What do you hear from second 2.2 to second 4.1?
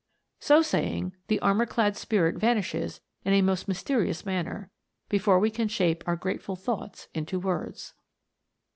vanishes in a most myste